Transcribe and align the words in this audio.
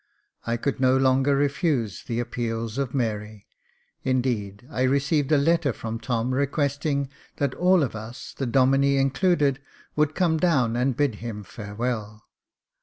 I 0.47 0.57
could 0.57 0.79
no 0.79 0.97
longer 0.97 1.35
refuse 1.35 2.05
the 2.05 2.19
appeals 2.19 2.79
of 2.79 2.95
Mary; 2.95 3.45
indeed, 4.01 4.65
I 4.71 4.81
received 4.81 5.31
a 5.31 5.37
letter 5.37 5.71
from 5.73 5.99
Tom, 5.99 6.33
requesting 6.33 7.07
that 7.35 7.53
all 7.53 7.83
of 7.83 7.95
us, 7.95 8.33
the 8.35 8.47
Domine 8.47 8.97
included, 8.99 9.61
would 9.95 10.15
come 10.15 10.39
down 10.39 10.75
and 10.75 10.97
bid 10.97 11.17
him 11.21 11.43
farewell. 11.43 12.25